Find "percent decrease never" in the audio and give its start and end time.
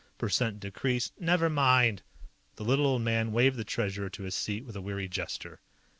0.17-1.47